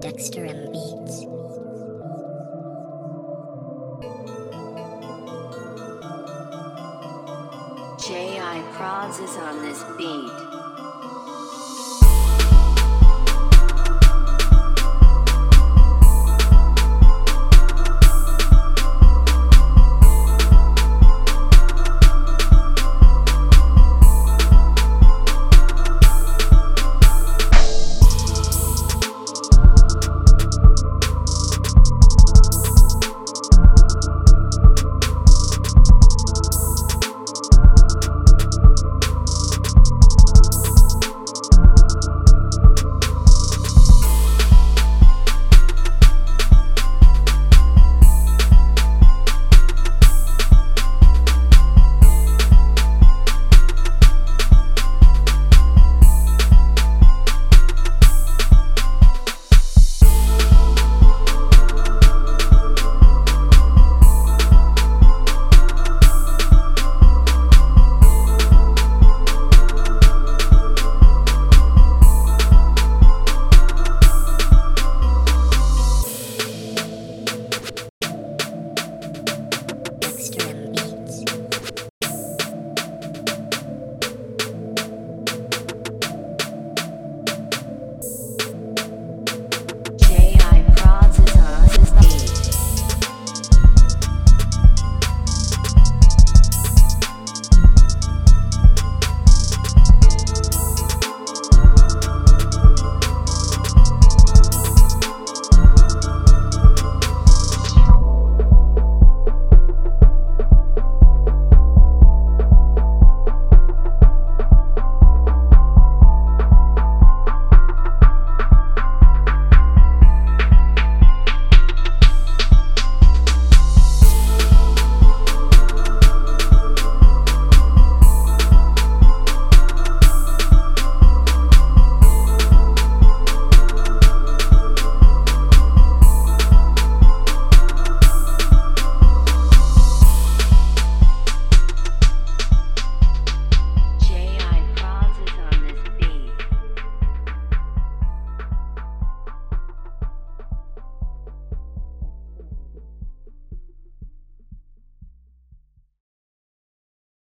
[0.00, 1.26] Dexter M Beats.
[8.02, 8.64] J.I.
[8.72, 10.49] Prods is on this beat.